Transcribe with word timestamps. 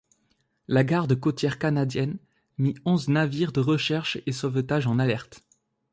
La 0.67 0.83
Garde 0.83 1.13
côtière 1.13 1.59
canadienne 1.59 2.17
mit 2.57 2.73
onze 2.85 3.07
navires 3.07 3.51
de 3.51 3.59
recherche 3.59 4.17
et 4.25 4.31
sauvetage 4.31 4.87
en 4.87 4.97
alerte. 4.97 5.43